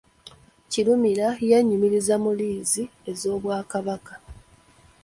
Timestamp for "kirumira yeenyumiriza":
0.71-2.15